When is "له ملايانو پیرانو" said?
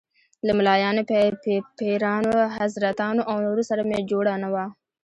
0.45-2.33